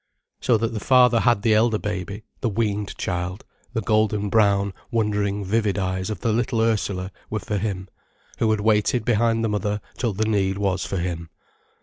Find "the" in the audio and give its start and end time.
0.73-0.79, 1.43-1.53, 2.39-2.49, 3.73-3.81, 6.21-6.33, 9.43-9.49, 10.13-10.25